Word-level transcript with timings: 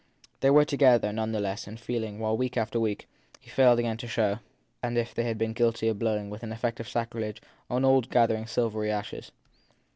They 0.39 0.49
were 0.49 0.65
together, 0.65 1.13
none 1.13 1.31
the 1.31 1.39
less, 1.39 1.67
in 1.67 1.77
feeling, 1.77 2.17
while, 2.17 2.35
week 2.35 2.57
after 2.57 2.79
week, 2.79 3.07
he 3.39 3.51
failed 3.51 3.77
again 3.77 3.97
to 3.97 4.07
show, 4.07 4.39
as 4.81 4.97
if 4.97 5.13
they 5.13 5.25
had 5.25 5.37
been 5.37 5.53
guilty 5.53 5.87
of 5.89 5.99
blowing, 5.99 6.31
with 6.31 6.41
an 6.41 6.51
effect 6.51 6.79
of 6.79 6.89
sacrilege, 6.89 7.39
on 7.69 7.85
old 7.85 8.09
gathered 8.09 8.49
silvery 8.49 8.89
ashes. 8.89 9.31